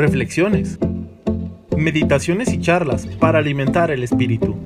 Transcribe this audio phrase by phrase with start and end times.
[0.00, 0.78] reflexiones,
[1.76, 4.56] meditaciones y charlas para alimentar el espíritu.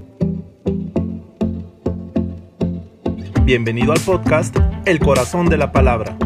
[3.43, 6.17] Bienvenido al podcast El Corazón de la Palabra.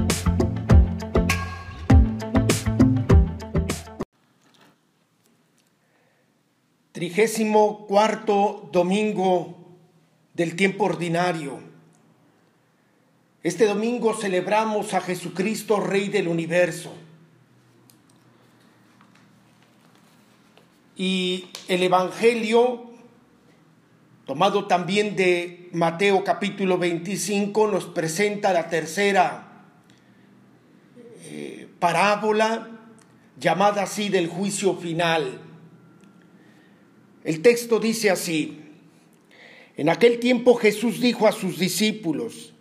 [6.92, 9.56] Trigésimo cuarto domingo
[10.34, 11.60] del tiempo ordinario.
[13.42, 16.92] Este domingo celebramos a Jesucristo, Rey del universo.
[20.98, 22.90] Y el Evangelio,
[24.26, 29.62] tomado también de Mateo capítulo 25, nos presenta la tercera
[31.22, 32.68] eh, parábola
[33.38, 35.40] llamada así del juicio final.
[37.22, 38.58] El texto dice así,
[39.76, 42.54] en aquel tiempo Jesús dijo a sus discípulos,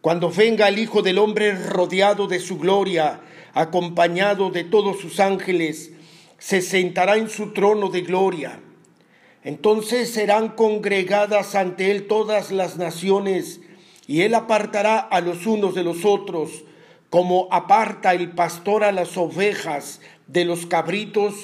[0.00, 3.20] cuando venga el Hijo del Hombre rodeado de su gloria,
[3.54, 5.92] acompañado de todos sus ángeles,
[6.40, 8.58] se sentará en su trono de gloria.
[9.44, 13.60] Entonces serán congregadas ante él todas las naciones,
[14.08, 16.64] y él apartará a los unos de los otros,
[17.10, 21.34] como aparta el pastor a las ovejas de los cabritos,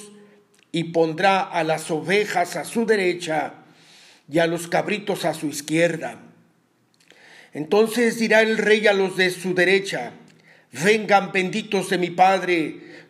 [0.73, 3.55] y pondrá a las ovejas a su derecha
[4.31, 6.21] y a los cabritos a su izquierda.
[7.53, 10.12] Entonces dirá el rey a los de su derecha,
[10.73, 12.86] vengan benditos de mi Padre,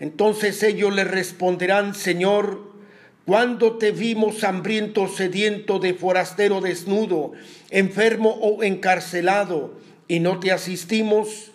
[0.00, 2.68] Entonces ellos le responderán, Señor,
[3.26, 7.32] cuando te vimos hambriento, sediento, de forastero desnudo,
[7.70, 9.74] enfermo o encarcelado,
[10.08, 11.52] y no te asistimos?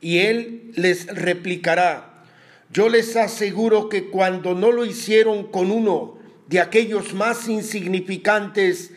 [0.00, 2.24] Y él les replicará,
[2.72, 6.18] yo les aseguro que cuando no lo hicieron con uno
[6.48, 8.90] de aquellos más insignificantes,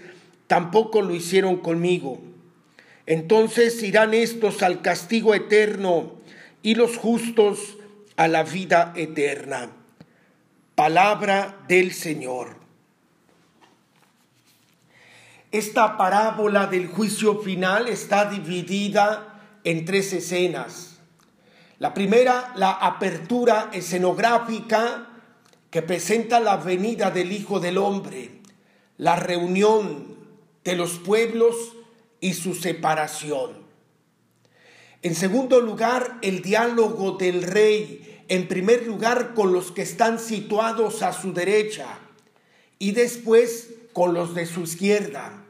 [0.48, 2.20] tampoco lo hicieron conmigo.
[3.06, 6.16] Entonces irán estos al castigo eterno
[6.64, 7.78] y los justos
[8.18, 9.70] a la vida eterna.
[10.76, 12.58] Palabra del Señor.
[15.52, 20.98] Esta parábola del juicio final está dividida en tres escenas.
[21.80, 25.10] La primera, la apertura escenográfica
[25.70, 28.42] que presenta la venida del Hijo del Hombre,
[28.98, 30.18] la reunión
[30.64, 31.56] de los pueblos
[32.20, 33.67] y su separación.
[35.08, 41.02] En segundo lugar, el diálogo del rey, en primer lugar con los que están situados
[41.02, 41.98] a su derecha
[42.78, 45.46] y después con los de su izquierda.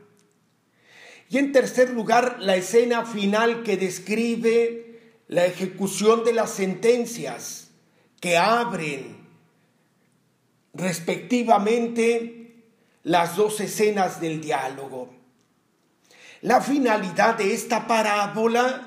[1.31, 7.71] Y en tercer lugar, la escena final que describe la ejecución de las sentencias
[8.19, 9.17] que abren
[10.75, 12.63] respectivamente
[13.01, 15.15] las dos escenas del diálogo.
[16.43, 18.86] La finalidad de esta parábola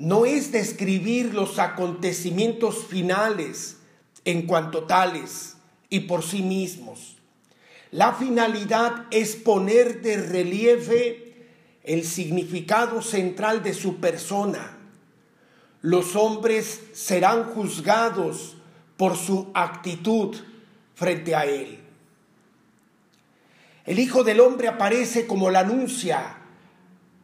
[0.00, 3.76] no es describir los acontecimientos finales
[4.24, 5.56] en cuanto tales
[5.90, 7.18] y por sí mismos.
[7.90, 11.48] La finalidad es poner de relieve
[11.84, 14.78] el significado central de su persona.
[15.82, 18.56] Los hombres serán juzgados
[18.96, 20.34] por su actitud
[20.94, 21.78] frente a Él.
[23.84, 26.39] El Hijo del Hombre aparece como la anuncia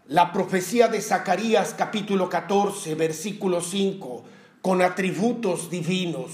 [0.08, 4.25] la profecía de Zacarías capítulo 14, versículo 5,
[4.62, 6.32] con atributos divinos.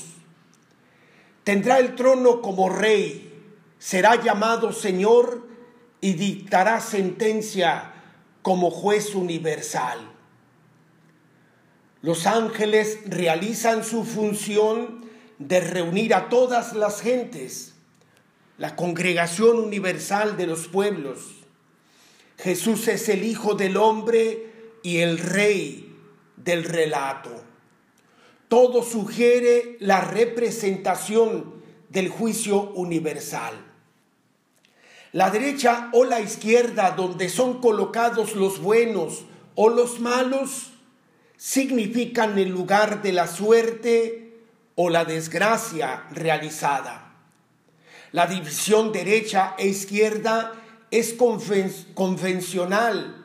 [1.42, 3.32] Tendrá el trono como rey,
[3.78, 5.48] será llamado Señor
[6.02, 7.94] y dictará sentencia
[8.42, 10.00] como juez universal.
[12.02, 15.06] Los ángeles realizan su función
[15.38, 17.74] de reunir a todas las gentes,
[18.58, 21.41] la congregación universal de los pueblos.
[22.42, 24.50] Jesús es el Hijo del Hombre
[24.82, 25.96] y el Rey
[26.36, 27.30] del relato.
[28.48, 33.54] Todo sugiere la representación del juicio universal.
[35.12, 39.24] La derecha o la izquierda, donde son colocados los buenos
[39.54, 40.72] o los malos,
[41.36, 44.40] significan el lugar de la suerte
[44.74, 47.14] o la desgracia realizada.
[48.10, 50.58] La división derecha e izquierda
[50.92, 51.14] es
[51.94, 53.16] convencional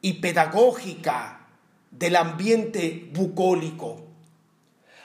[0.00, 1.46] y pedagógica
[1.90, 4.00] del ambiente bucólico.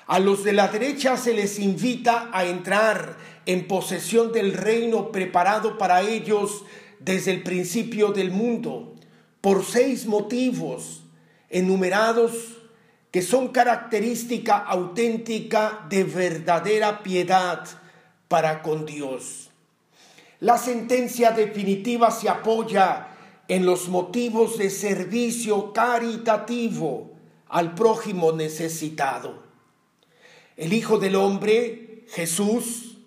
[0.07, 5.77] A los de la derecha se les invita a entrar en posesión del reino preparado
[5.77, 6.63] para ellos
[6.99, 8.95] desde el principio del mundo,
[9.41, 11.03] por seis motivos
[11.49, 12.31] enumerados
[13.11, 17.65] que son característica auténtica de verdadera piedad
[18.29, 19.48] para con Dios.
[20.39, 23.07] La sentencia definitiva se apoya
[23.47, 27.11] en los motivos de servicio caritativo
[27.47, 29.43] al prójimo necesitado.
[30.55, 32.97] El Hijo del Hombre, Jesús,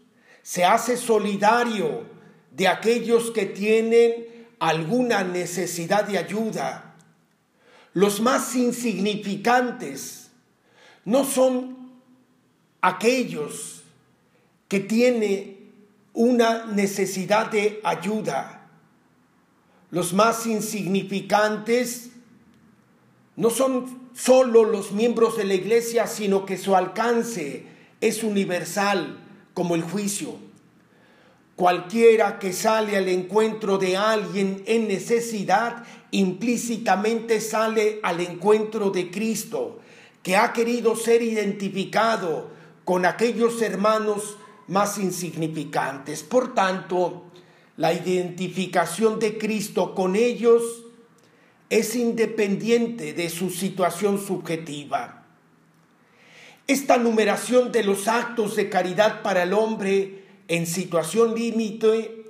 [0.42, 2.06] se hace solidario
[2.50, 6.92] de aquellos que tienen alguna necesidad de ayuda
[7.94, 10.30] los más insignificantes
[11.04, 11.92] no son
[12.80, 13.82] aquellos
[14.68, 15.51] que tienen
[16.14, 18.68] una necesidad de ayuda.
[19.90, 22.10] Los más insignificantes
[23.36, 27.66] no son solo los miembros de la iglesia, sino que su alcance
[28.00, 29.18] es universal
[29.54, 30.36] como el juicio.
[31.56, 39.80] Cualquiera que sale al encuentro de alguien en necesidad implícitamente sale al encuentro de Cristo,
[40.22, 42.50] que ha querido ser identificado
[42.84, 44.36] con aquellos hermanos
[44.68, 46.22] más insignificantes.
[46.22, 47.24] Por tanto,
[47.76, 50.62] la identificación de Cristo con ellos
[51.70, 55.24] es independiente de su situación subjetiva.
[56.66, 62.24] Esta numeración de los actos de caridad para el hombre en situación límite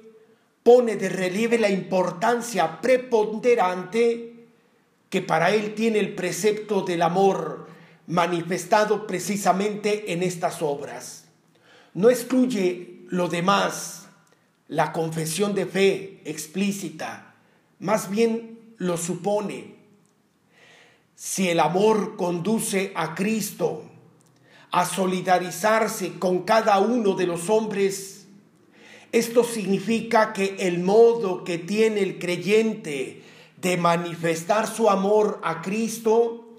[0.62, 4.46] pone de relieve la importancia preponderante
[5.10, 7.66] que para él tiene el precepto del amor
[8.06, 11.21] manifestado precisamente en estas obras.
[11.94, 14.08] No excluye lo demás,
[14.68, 17.34] la confesión de fe explícita,
[17.78, 19.74] más bien lo supone.
[21.14, 23.84] Si el amor conduce a Cristo
[24.70, 28.26] a solidarizarse con cada uno de los hombres,
[29.12, 33.22] esto significa que el modo que tiene el creyente
[33.60, 36.56] de manifestar su amor a Cristo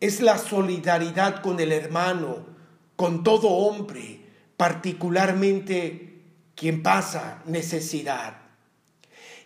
[0.00, 2.44] es la solidaridad con el hermano,
[2.96, 4.23] con todo hombre,
[4.56, 6.22] particularmente
[6.54, 8.38] quien pasa necesidad.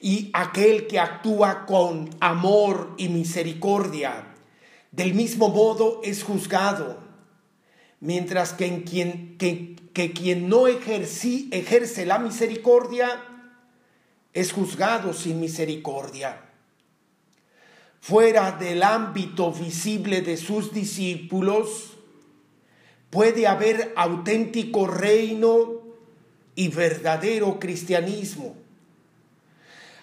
[0.00, 4.34] Y aquel que actúa con amor y misericordia,
[4.92, 6.98] del mismo modo es juzgado,
[8.00, 13.24] mientras que en quien, que, que quien no ejerce la misericordia
[14.32, 16.44] es juzgado sin misericordia.
[18.00, 21.97] Fuera del ámbito visible de sus discípulos,
[23.10, 25.82] puede haber auténtico reino
[26.54, 28.56] y verdadero cristianismo.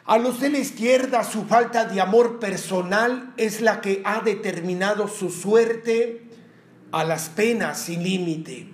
[0.05, 5.07] A los de la izquierda su falta de amor personal es la que ha determinado
[5.07, 6.23] su suerte
[6.91, 8.67] a las penas sin límite.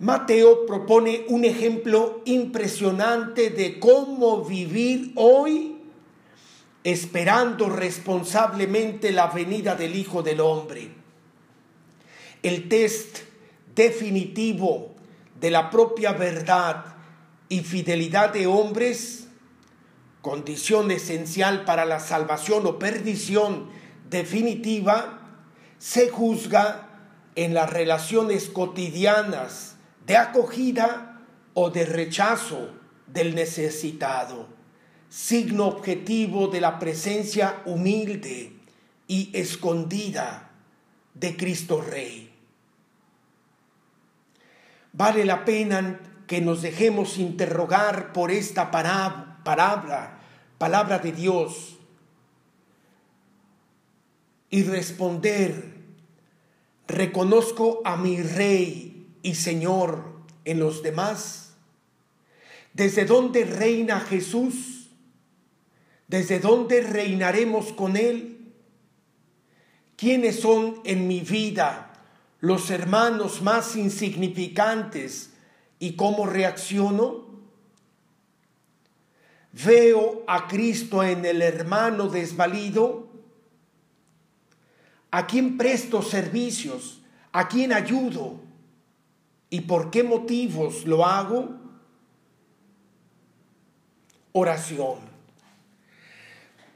[0.00, 5.76] Mateo propone un ejemplo impresionante de cómo vivir hoy
[6.82, 10.99] esperando responsablemente la venida del Hijo del Hombre.
[12.42, 13.18] El test
[13.74, 14.94] definitivo
[15.40, 16.84] de la propia verdad
[17.48, 19.28] y fidelidad de hombres,
[20.22, 23.68] condición esencial para la salvación o perdición
[24.08, 25.18] definitiva,
[25.78, 26.88] se juzga
[27.34, 31.20] en las relaciones cotidianas de acogida
[31.54, 32.70] o de rechazo
[33.06, 34.48] del necesitado,
[35.08, 38.52] signo objetivo de la presencia humilde
[39.08, 40.49] y escondida
[41.14, 42.30] de Cristo Rey.
[44.92, 50.20] Vale la pena que nos dejemos interrogar por esta palabra,
[50.58, 51.76] palabra de Dios,
[54.50, 55.74] y responder,
[56.88, 60.10] reconozco a mi Rey y Señor
[60.44, 61.54] en los demás?
[62.74, 64.88] ¿Desde dónde reina Jesús?
[66.08, 68.39] ¿Desde dónde reinaremos con Él?
[70.00, 71.92] ¿Quiénes son en mi vida
[72.40, 75.34] los hermanos más insignificantes
[75.78, 77.26] y cómo reacciono?
[79.52, 83.10] ¿Veo a Cristo en el hermano desvalido?
[85.10, 87.02] ¿A quién presto servicios?
[87.30, 88.40] ¿A quién ayudo?
[89.50, 91.58] ¿Y por qué motivos lo hago?
[94.32, 95.09] Oración.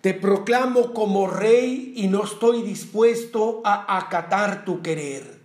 [0.04, 5.40] Te proclamo como rey y no estoy dispuesto a acatar tu querer.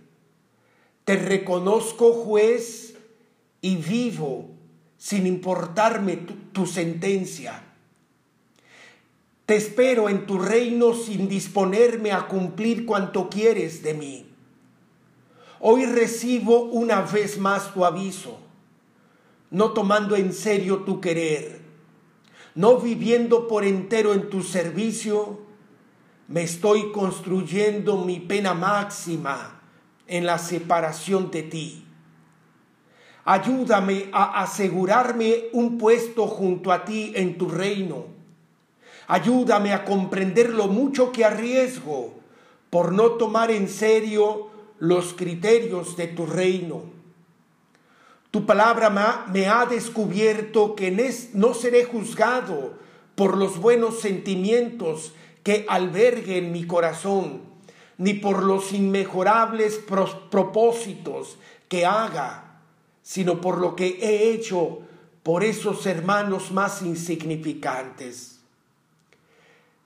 [1.06, 2.94] Te reconozco juez
[3.62, 4.50] y vivo
[4.98, 6.18] sin importarme
[6.52, 7.62] tu, sentencia.
[9.46, 14.26] Te espero en tu reino sin disponerme a cumplir cuanto quieres de mí.
[15.58, 18.38] Hoy recibo una vez más tu aviso,
[19.50, 21.59] no tomando en serio tu querer
[22.54, 25.40] no viviendo por entero en tu servicio,
[26.28, 29.60] me estoy construyendo mi pena máxima
[30.06, 31.84] en la separación de ti.
[33.24, 38.06] Ayúdame a asegurarme un puesto junto a ti en tu reino.
[39.06, 42.14] Ayúdame a comprender lo mucho que arriesgo
[42.70, 46.99] por no tomar en serio los criterios de tu reino.
[48.30, 48.90] Tu palabra
[49.32, 50.90] me ha descubierto que
[51.34, 52.74] no seré juzgado
[53.16, 57.42] por los buenos sentimientos que albergue en mi corazón,
[57.98, 59.80] ni por los inmejorables
[60.30, 62.60] propósitos que haga,
[63.02, 64.80] sino por lo que he hecho
[65.22, 68.38] por esos hermanos más insignificantes.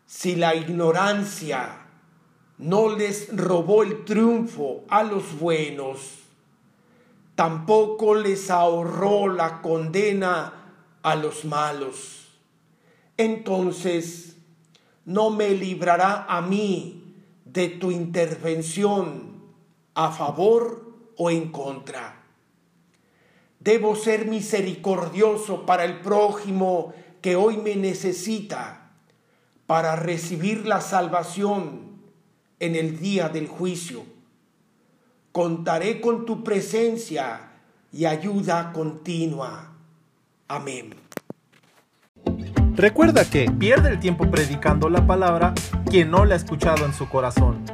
[0.06, 1.86] Si la ignorancia
[2.58, 6.23] no les robó el triunfo a los buenos,
[7.34, 10.52] tampoco les ahorró la condena
[11.02, 12.28] a los malos.
[13.16, 14.36] Entonces,
[15.04, 17.14] no me librará a mí
[17.44, 19.42] de tu intervención
[19.94, 22.22] a favor o en contra.
[23.60, 28.90] Debo ser misericordioso para el prójimo que hoy me necesita
[29.66, 32.02] para recibir la salvación
[32.60, 34.13] en el día del juicio
[35.34, 37.40] contaré con tu presencia
[37.92, 39.72] y ayuda continua.
[40.46, 40.94] Amén.
[42.76, 45.52] Recuerda que pierde el tiempo predicando la palabra
[45.90, 47.64] quien no la ha escuchado en su corazón.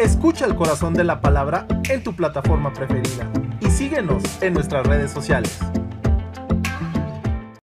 [0.00, 5.12] Escucha el corazón de la palabra en tu plataforma preferida y síguenos en nuestras redes
[5.12, 5.60] sociales.